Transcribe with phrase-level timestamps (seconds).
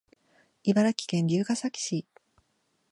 [0.63, 2.07] 茨城県龍ケ崎市